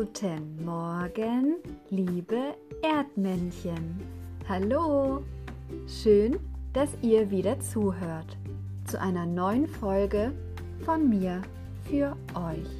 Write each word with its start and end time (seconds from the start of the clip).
Guten 0.00 0.64
Morgen, 0.64 1.56
liebe 1.90 2.54
Erdmännchen. 2.80 4.00
Hallo. 4.48 5.22
Schön, 5.86 6.40
dass 6.72 6.88
ihr 7.02 7.30
wieder 7.30 7.60
zuhört 7.60 8.38
zu 8.86 8.98
einer 8.98 9.26
neuen 9.26 9.68
Folge 9.68 10.32
von 10.86 11.06
mir 11.06 11.42
für 11.84 12.16
euch. 12.34 12.70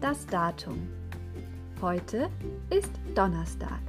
Das 0.00 0.24
Datum. 0.28 0.86
Heute 1.82 2.30
ist 2.70 2.92
Donnerstag, 3.16 3.80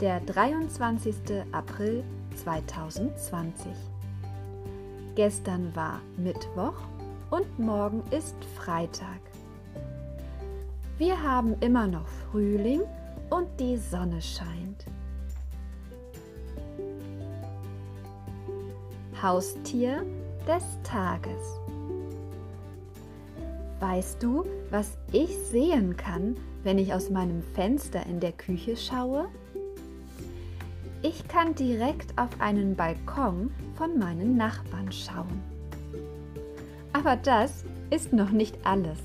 der 0.00 0.20
23. 0.20 1.16
April 1.50 2.04
2020. 2.36 3.72
Gestern 5.16 5.74
war 5.74 6.02
Mittwoch 6.16 6.80
und 7.30 7.58
morgen 7.58 8.02
ist 8.10 8.36
Freitag. 8.56 9.20
Wir 10.96 11.22
haben 11.22 11.54
immer 11.60 11.86
noch 11.86 12.06
Frühling 12.08 12.82
und 13.30 13.48
die 13.60 13.76
Sonne 13.76 14.20
scheint. 14.20 14.86
Haustier 19.22 20.04
des 20.46 20.64
Tages. 20.82 21.60
Weißt 23.80 24.22
du, 24.22 24.44
was 24.70 24.96
ich 25.12 25.36
sehen 25.36 25.96
kann, 25.96 26.36
wenn 26.64 26.78
ich 26.78 26.92
aus 26.94 27.10
meinem 27.10 27.42
Fenster 27.54 28.04
in 28.06 28.20
der 28.20 28.32
Küche 28.32 28.76
schaue? 28.76 29.28
Ich 31.02 31.28
kann 31.28 31.54
direkt 31.54 32.18
auf 32.18 32.40
einen 32.40 32.74
Balkon 32.74 33.52
von 33.76 33.98
meinen 33.98 34.36
Nachbarn 34.36 34.90
schauen. 34.90 35.57
Aber 36.92 37.16
das 37.16 37.64
ist 37.90 38.12
noch 38.12 38.30
nicht 38.30 38.56
alles. 38.64 38.98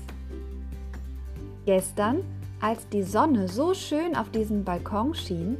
Gestern, 1.66 2.22
als 2.60 2.88
die 2.88 3.02
Sonne 3.02 3.48
so 3.48 3.74
schön 3.74 4.16
auf 4.16 4.30
diesen 4.30 4.64
Balkon 4.64 5.14
schien, 5.14 5.56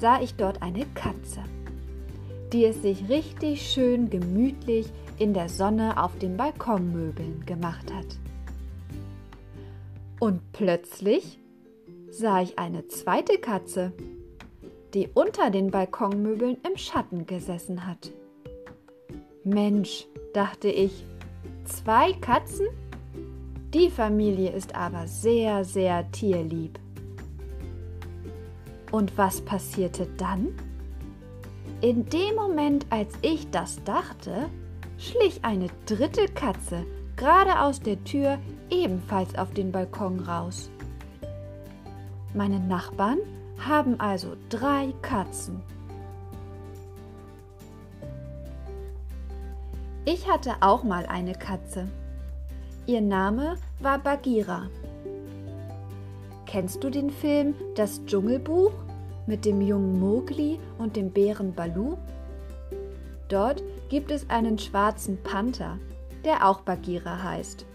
sah 0.00 0.20
ich 0.20 0.34
dort 0.34 0.62
eine 0.62 0.84
Katze, 0.94 1.40
die 2.52 2.64
es 2.64 2.82
sich 2.82 3.08
richtig 3.08 3.62
schön 3.62 4.10
gemütlich 4.10 4.86
in 5.18 5.32
der 5.32 5.48
Sonne 5.48 6.02
auf 6.02 6.18
den 6.18 6.36
Balkonmöbeln 6.36 7.44
gemacht 7.46 7.92
hat. 7.92 8.18
Und 10.20 10.40
plötzlich 10.52 11.38
sah 12.10 12.42
ich 12.42 12.58
eine 12.58 12.86
zweite 12.88 13.38
Katze, 13.38 13.92
die 14.94 15.08
unter 15.12 15.50
den 15.50 15.70
Balkonmöbeln 15.70 16.58
im 16.66 16.76
Schatten 16.76 17.26
gesessen 17.26 17.86
hat. 17.86 18.10
Mensch, 19.44 20.06
dachte 20.32 20.68
ich, 20.68 21.04
Zwei 21.66 22.12
Katzen? 22.12 22.66
Die 23.74 23.90
Familie 23.90 24.50
ist 24.52 24.76
aber 24.76 25.08
sehr, 25.08 25.64
sehr 25.64 26.08
tierlieb. 26.12 26.78
Und 28.92 29.18
was 29.18 29.40
passierte 29.40 30.06
dann? 30.16 30.54
In 31.80 32.08
dem 32.08 32.36
Moment, 32.36 32.86
als 32.90 33.12
ich 33.20 33.50
das 33.50 33.82
dachte, 33.82 34.48
schlich 34.96 35.44
eine 35.44 35.66
dritte 35.86 36.26
Katze 36.26 36.86
gerade 37.16 37.60
aus 37.60 37.80
der 37.80 38.02
Tür 38.04 38.38
ebenfalls 38.70 39.34
auf 39.36 39.52
den 39.52 39.72
Balkon 39.72 40.20
raus. 40.20 40.70
Meine 42.32 42.60
Nachbarn 42.60 43.18
haben 43.58 43.98
also 43.98 44.36
drei 44.50 44.94
Katzen. 45.02 45.60
Ich 50.08 50.30
hatte 50.30 50.52
auch 50.60 50.84
mal 50.84 51.04
eine 51.06 51.32
Katze. 51.32 51.88
Ihr 52.86 53.00
Name 53.00 53.56
war 53.80 53.98
Bagheera. 53.98 54.70
Kennst 56.46 56.84
du 56.84 56.90
den 56.90 57.10
Film 57.10 57.56
Das 57.74 58.04
Dschungelbuch 58.06 58.70
mit 59.26 59.44
dem 59.44 59.60
jungen 59.60 59.98
Mowgli 59.98 60.60
und 60.78 60.94
dem 60.94 61.10
Bären 61.10 61.52
Balu? 61.52 61.96
Dort 63.28 63.64
gibt 63.88 64.12
es 64.12 64.30
einen 64.30 64.60
schwarzen 64.60 65.20
Panther, 65.24 65.76
der 66.24 66.48
auch 66.48 66.60
Bagheera 66.60 67.24
heißt. 67.24 67.66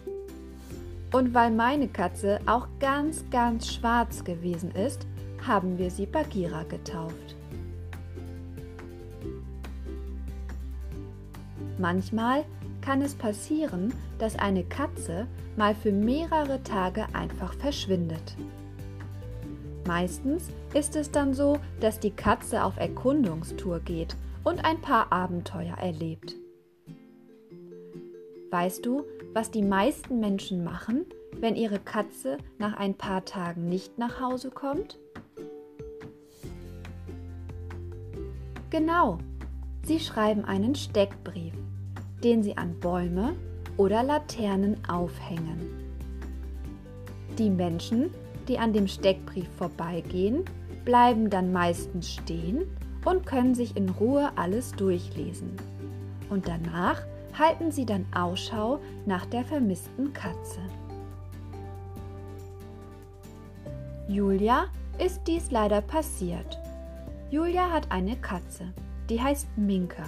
Und 1.11 1.33
weil 1.33 1.51
meine 1.51 1.89
Katze 1.89 2.39
auch 2.45 2.69
ganz, 2.79 3.25
ganz 3.29 3.73
schwarz 3.73 4.23
gewesen 4.23 4.71
ist, 4.71 5.05
haben 5.45 5.77
wir 5.77 5.91
sie 5.91 6.05
Bagheera 6.05 6.63
getauft. 6.63 7.35
Manchmal 11.81 12.45
kann 12.81 13.01
es 13.01 13.15
passieren, 13.15 13.91
dass 14.19 14.37
eine 14.37 14.63
Katze 14.63 15.25
mal 15.57 15.73
für 15.73 15.91
mehrere 15.91 16.61
Tage 16.61 17.07
einfach 17.13 17.55
verschwindet. 17.55 18.37
Meistens 19.87 20.49
ist 20.75 20.95
es 20.95 21.09
dann 21.09 21.33
so, 21.33 21.57
dass 21.79 21.99
die 21.99 22.11
Katze 22.11 22.63
auf 22.63 22.77
Erkundungstour 22.77 23.79
geht 23.79 24.15
und 24.43 24.63
ein 24.63 24.79
paar 24.79 25.11
Abenteuer 25.11 25.75
erlebt. 25.75 26.35
Weißt 28.51 28.85
du, 28.85 29.03
was 29.33 29.49
die 29.49 29.63
meisten 29.63 30.19
Menschen 30.19 30.63
machen, 30.63 31.07
wenn 31.39 31.55
ihre 31.55 31.79
Katze 31.79 32.37
nach 32.59 32.73
ein 32.73 32.93
paar 32.93 33.25
Tagen 33.25 33.69
nicht 33.69 33.97
nach 33.97 34.21
Hause 34.21 34.51
kommt? 34.51 34.99
Genau, 38.69 39.17
sie 39.83 39.99
schreiben 39.99 40.45
einen 40.45 40.75
Steckbrief 40.75 41.55
den 42.23 42.43
sie 42.43 42.57
an 42.57 42.79
Bäume 42.79 43.35
oder 43.77 44.03
Laternen 44.03 44.77
aufhängen. 44.87 45.81
Die 47.37 47.49
Menschen, 47.49 48.11
die 48.47 48.59
an 48.59 48.73
dem 48.73 48.87
Steckbrief 48.87 49.47
vorbeigehen, 49.57 50.43
bleiben 50.85 51.29
dann 51.29 51.51
meistens 51.51 52.11
stehen 52.11 52.65
und 53.05 53.25
können 53.25 53.55
sich 53.55 53.75
in 53.75 53.89
Ruhe 53.89 54.31
alles 54.35 54.71
durchlesen. 54.73 55.55
Und 56.29 56.47
danach 56.47 57.01
halten 57.37 57.71
sie 57.71 57.85
dann 57.85 58.05
Ausschau 58.13 58.79
nach 59.05 59.25
der 59.25 59.45
vermissten 59.45 60.13
Katze. 60.13 60.59
Julia 64.07 64.65
ist 65.03 65.21
dies 65.25 65.51
leider 65.51 65.81
passiert. 65.81 66.59
Julia 67.29 67.71
hat 67.71 67.89
eine 67.91 68.17
Katze, 68.17 68.65
die 69.09 69.21
heißt 69.21 69.47
Minka 69.57 70.03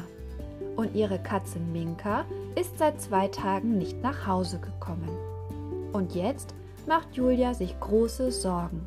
und 0.76 0.96
ihre 0.96 1.20
Katze 1.20 1.60
Minka 1.60 2.26
ist 2.60 2.78
seit 2.78 3.00
zwei 3.02 3.28
Tagen 3.28 3.78
nicht 3.78 4.02
nach 4.02 4.28
Hause 4.28 4.60
gekommen. 4.60 5.10
Und 5.92 6.16
jetzt 6.16 6.54
macht 6.88 7.16
Julia 7.16 7.54
sich 7.54 7.80
große 7.80 8.32
Sorgen. 8.32 8.82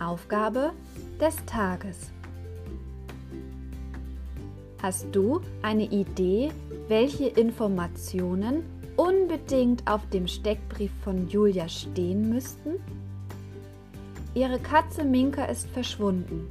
Aufgabe 0.00 0.72
des 1.20 1.36
Tages. 1.44 2.10
Hast 4.80 5.06
du 5.12 5.40
eine 5.62 5.84
Idee, 5.84 6.50
welche 6.86 7.26
Informationen 7.26 8.64
unbedingt 8.96 9.90
auf 9.90 10.08
dem 10.10 10.28
Steckbrief 10.28 10.92
von 11.02 11.28
Julia 11.28 11.68
stehen 11.68 12.30
müssten? 12.30 12.74
Ihre 14.34 14.60
Katze 14.60 15.04
Minka 15.04 15.46
ist 15.46 15.68
verschwunden 15.70 16.48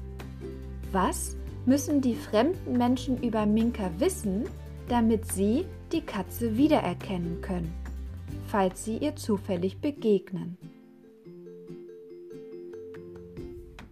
was 0.92 1.36
müssen 1.66 2.02
die 2.02 2.16
fremden 2.16 2.78
Menschen 2.78 3.22
über 3.22 3.46
Minka 3.46 3.92
wissen, 3.98 4.46
damit 4.88 5.26
sie 5.32 5.66
die 5.92 6.02
Katze 6.02 6.58
wiedererkennen 6.58 7.42
können, 7.42 7.74
falls 8.48 8.86
sie 8.86 8.98
ihr 8.98 9.16
zufällig 9.16 9.82
begegnen? 9.82 10.58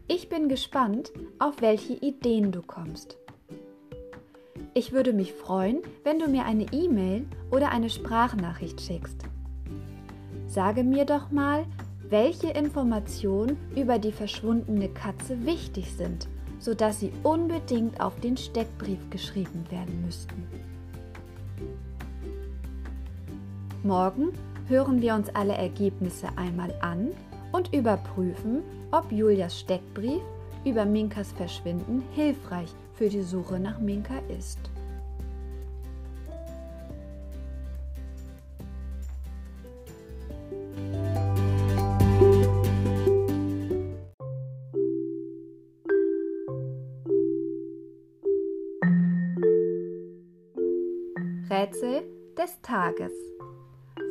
Ich 0.08 0.30
bin 0.30 0.48
gespannt, 0.48 1.12
auf 1.40 1.62
welche 1.62 1.94
Ideen 1.94 2.52
du 2.52 2.62
kommst. 2.62 3.18
Ich 4.74 4.92
würde 4.92 5.14
mich 5.14 5.34
freuen, 5.34 5.82
wenn 6.04 6.20
du 6.20 6.28
mir 6.28 6.46
eine 6.46 6.66
E-Mail 6.72 7.26
oder 7.52 7.72
eine 7.72 7.90
Sprachnachricht 7.90 8.80
schickst. 8.80 9.24
Sage 10.48 10.84
mir 10.84 11.06
doch 11.06 11.32
mal, 11.32 11.66
welche 12.08 12.50
Informationen 12.52 13.58
über 13.76 14.00
die 14.00 14.12
verschwundene 14.12 14.90
Katze 14.90 15.46
wichtig 15.46 15.92
sind 15.92 16.28
sodass 16.66 17.00
sie 17.00 17.14
unbedingt 17.22 18.02
auf 18.02 18.20
den 18.22 18.36
Steckbrief 18.36 18.98
geschrieben 19.12 19.64
werden 19.70 20.04
müssten. 20.04 20.48
Morgen 23.84 24.30
hören 24.68 25.00
wir 25.00 25.14
uns 25.14 25.30
alle 25.36 25.54
Ergebnisse 25.54 26.28
einmal 26.38 26.74
an 26.82 27.10
und 27.52 27.72
überprüfen, 27.72 28.64
ob 28.90 29.12
Julias 29.12 29.60
Steckbrief 29.60 30.24
über 30.66 30.86
Minkas 30.86 31.32
Verschwinden 31.34 32.02
hilfreich 32.14 32.74
für 32.96 33.10
die 33.10 33.22
Suche 33.22 33.60
nach 33.60 33.78
Minka 33.78 34.18
ist. 34.36 34.58
Tages. 52.76 53.14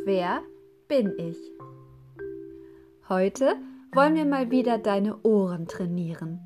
Wer 0.06 0.42
bin 0.88 1.12
ich? 1.18 1.36
Heute 3.10 3.56
wollen 3.92 4.14
wir 4.14 4.24
mal 4.24 4.50
wieder 4.50 4.78
deine 4.78 5.20
Ohren 5.22 5.66
trainieren. 5.68 6.40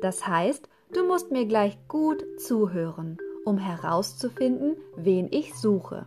Das 0.00 0.24
heißt, 0.24 0.68
du 0.92 1.04
musst 1.04 1.32
mir 1.32 1.46
gleich 1.46 1.76
gut 1.88 2.24
zuhören, 2.38 3.18
um 3.44 3.58
herauszufinden, 3.58 4.76
wen 4.94 5.26
ich 5.32 5.52
suche. 5.52 6.06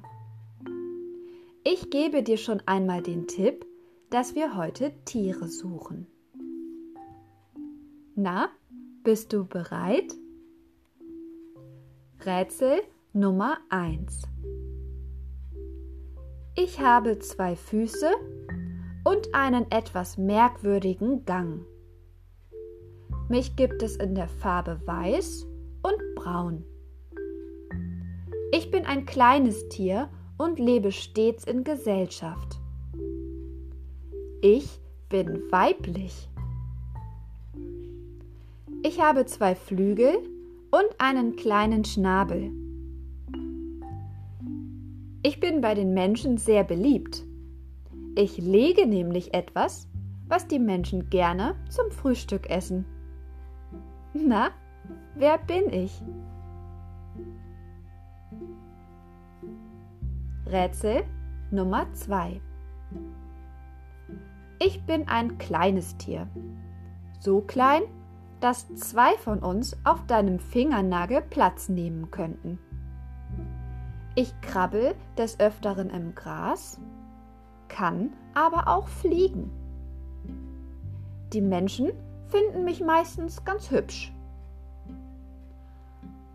Ich 1.66 1.90
gebe 1.90 2.24
dir 2.24 2.38
schon 2.38 2.64
einmal 2.66 3.02
den 3.02 3.28
Tipp, 3.28 3.66
dass 4.10 4.36
wir 4.36 4.56
heute 4.56 4.94
Tiere 5.04 5.50
suchen. 5.50 6.08
Na, 8.16 8.48
bist 9.04 9.34
du 9.34 9.44
bereit? 9.44 10.16
Rätsel 12.26 12.84
Nummer 13.12 13.58
1. 13.68 14.22
Ich 16.64 16.80
habe 16.80 17.18
zwei 17.18 17.56
Füße 17.56 18.12
und 19.04 19.34
einen 19.34 19.72
etwas 19.72 20.20
merkwürdigen 20.20 21.26
Gang. 21.26 21.66
Mich 23.30 23.56
gibt 23.56 23.82
es 23.82 23.96
in 23.96 24.14
der 24.14 24.28
Farbe 24.28 24.80
weiß 24.86 25.48
und 25.82 26.16
braun. 26.16 26.64
Ich 28.52 28.70
bin 28.70 28.86
ein 28.86 29.08
kleines 29.08 29.70
Tier 29.70 30.10
und 30.38 30.60
lebe 30.60 30.92
stets 30.92 31.46
in 31.46 31.64
Gesellschaft. 31.64 32.60
Ich 34.44 34.80
bin 35.10 35.42
weiblich. 35.50 36.30
Ich 38.84 39.02
habe 39.02 39.26
zwei 39.26 39.56
Flügel 39.56 40.16
und 40.70 40.90
einen 41.00 41.36
kleinen 41.36 41.86
Schnabel. 41.86 42.52
Ich 45.24 45.40
bin 45.40 45.62
bei 45.62 45.76
den 45.76 45.94
Menschen 45.94 46.38
sehr 46.38 46.64
beliebt. 46.64 47.24
Ich 48.16 48.40
lege 48.40 48.88
nämlich 48.88 49.36
etwas, 49.36 49.88
was 50.28 50.48
die 50.48 50.58
Menschen 50.58 51.12
gerne 51.12 51.56
zum 51.70 51.92
Frühstück 51.92 52.50
essen. 52.50 52.86
Na, 54.14 54.50
wer 55.16 55.38
bin 55.38 55.72
ich? 55.72 56.02
Rätsel 60.48 61.04
Nummer 61.52 61.86
2 61.94 62.42
Ich 64.58 64.84
bin 64.86 65.08
ein 65.08 65.38
kleines 65.38 65.98
Tier. 65.98 66.28
So 67.20 67.42
klein, 67.42 67.84
dass 68.40 68.74
zwei 68.74 69.14
von 69.20 69.38
uns 69.40 69.78
auf 69.84 70.04
deinem 70.08 70.40
Fingernagel 70.40 71.22
Platz 71.22 71.70
nehmen 71.70 72.10
könnten. 72.10 72.58
Ich 74.14 74.34
krabbel 74.42 74.94
des 75.18 75.40
Öfteren 75.40 75.90
im 75.90 76.14
Gras, 76.16 76.80
kann 77.70 78.12
aber 78.34 78.68
auch 78.68 78.88
fliegen. 78.88 79.50
Die 81.32 81.42
Menschen 81.42 81.92
finden 82.28 82.66
mich 82.66 82.84
meistens 82.84 83.46
ganz 83.46 83.72
hübsch. 83.72 84.14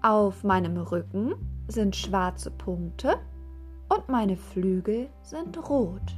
Auf 0.00 0.42
meinem 0.42 0.78
Rücken 0.78 1.34
sind 1.68 1.96
schwarze 1.96 2.50
Punkte 2.50 3.18
und 3.88 4.08
meine 4.08 4.36
Flügel 4.36 5.08
sind 5.22 5.68
rot. 5.68 6.16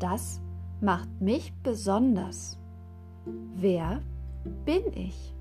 Das 0.00 0.40
macht 0.80 1.20
mich 1.20 1.52
besonders. 1.62 2.58
Wer 3.54 4.02
bin 4.64 4.82
ich? 4.94 5.34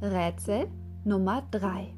Rätsel 0.00 0.68
Nummer 1.04 1.42
3. 1.52 1.94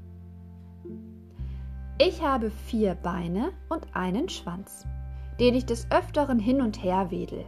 Ich 1.98 2.22
habe 2.22 2.50
vier 2.50 2.94
Beine 2.94 3.50
und 3.70 3.86
einen 3.94 4.28
Schwanz, 4.28 4.86
den 5.40 5.54
ich 5.54 5.64
des 5.64 5.90
Öfteren 5.90 6.38
hin 6.38 6.60
und 6.60 6.84
her 6.84 7.10
wedel. 7.10 7.46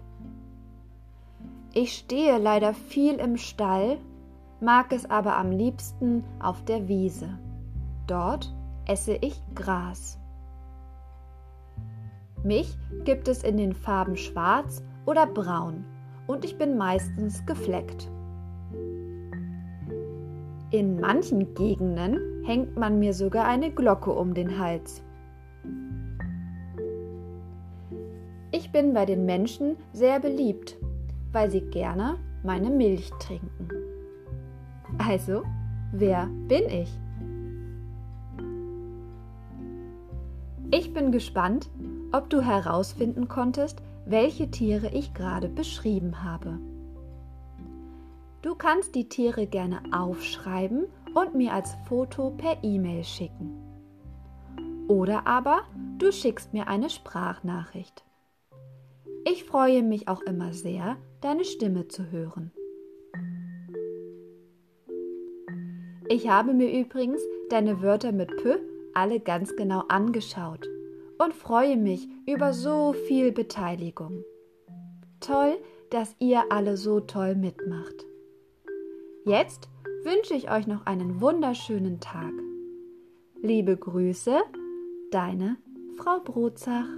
Ich 1.75 1.93
stehe 1.93 2.39
leider 2.39 2.73
viel 2.73 3.17
im 3.17 3.37
Stall, 3.37 3.99
mag 4.61 4.93
es 4.93 5.09
aber 5.11 5.37
am 5.37 5.51
liebsten 5.51 6.25
auf 6.41 6.65
der 6.65 6.89
Wiese. 6.89 7.39
Dort 8.07 8.53
esse 8.87 9.15
ich 9.17 9.41
Gras. 9.55 10.19
Mich 12.43 12.77
gibt 13.05 13.29
es 13.29 13.43
in 13.43 13.59
den 13.59 13.75
Farben 13.75 14.17
schwarz 14.17 14.83
oder 15.05 15.27
braun 15.27 15.85
und 16.27 16.47
ich 16.47 16.57
bin 16.57 16.79
meistens 16.79 17.45
gefleckt. 17.45 18.11
In 20.73 20.99
manchen 20.99 21.53
Gegenden 21.53 22.19
hängt 22.47 22.79
man 22.79 22.99
mir 22.99 23.13
sogar 23.13 23.45
eine 23.45 23.71
Glocke 23.71 24.11
um 24.11 24.33
den 24.33 24.59
Hals. 24.59 25.03
Ich 28.53 28.73
bin 28.73 28.95
bei 28.95 29.05
den 29.05 29.27
Menschen 29.27 29.77
sehr 29.93 30.19
beliebt, 30.19 30.79
weil 31.31 31.51
sie 31.51 31.61
gerne 31.61 32.15
meine 32.43 32.71
Milch 32.71 33.11
trinken. 33.21 33.69
Also, 34.97 35.43
wer 35.93 36.31
bin 36.49 36.65
ich? 36.71 36.99
Ich 40.71 40.95
bin 40.95 41.13
gespannt, 41.13 41.69
ob 42.13 42.31
du 42.31 42.41
herausfinden 42.41 43.29
konntest, 43.29 43.83
welche 44.07 44.51
Tiere 44.51 44.89
ich 44.89 45.13
gerade 45.13 45.51
beschrieben 45.51 46.25
habe. 46.25 46.59
Du 48.43 48.57
kannst 48.57 48.97
die 48.97 49.09
Tiere 49.09 49.47
gerne 49.47 49.81
aufschreiben 49.93 50.87
und 51.15 51.35
mir 51.35 51.53
als 51.53 51.77
Foto 51.89 52.31
per 52.31 52.59
E-Mail 52.65 53.05
schicken. 53.05 53.57
Oder 54.89 55.29
aber 55.29 55.63
du 55.99 56.11
schickst 56.11 56.53
mir 56.53 56.67
eine 56.67 56.91
Sprachnachricht. 56.91 58.05
Ich 59.25 59.45
freue 59.45 59.85
mich 59.85 60.09
auch 60.09 60.21
immer 60.23 60.53
sehr, 60.53 60.97
deine 61.21 61.45
Stimme 61.45 61.87
zu 61.87 62.11
hören. 62.11 62.51
Ich 66.09 66.29
habe 66.29 66.53
mir 66.53 66.71
übrigens 66.79 67.23
deine 67.49 67.81
Wörter 67.81 68.11
mit 68.11 68.37
P 68.43 68.57
alle 68.93 69.21
ganz 69.21 69.55
genau 69.55 69.85
angeschaut 69.89 70.69
und 71.19 71.33
freue 71.33 71.77
mich 71.77 72.09
über 72.27 72.53
so 72.53 72.93
viel 72.93 73.31
Beteiligung. 73.31 74.25
Toll, 75.21 75.57
dass 75.91 76.17
ihr 76.19 76.43
alle 76.51 76.77
so 76.77 76.99
toll 76.99 77.37
mitmacht. 77.37 78.05
Jetzt 79.25 79.69
wünsche 80.03 80.35
ich 80.35 80.51
euch 80.51 80.67
noch 80.67 80.85
einen 80.85 81.21
wunderschönen 81.21 82.01
Tag. 82.01 82.33
Liebe 83.41 83.77
Grüße, 83.77 84.41
deine 85.13 85.59
Frau 85.97 86.19
Brotzach. 86.19 86.89